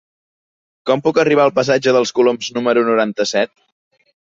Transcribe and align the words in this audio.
Com 0.91 1.03
puc 1.09 1.21
arribar 1.25 1.45
al 1.45 1.55
passatge 1.61 1.95
dels 2.01 2.17
Coloms 2.21 2.53
número 2.59 2.87
noranta-set? 2.93 3.59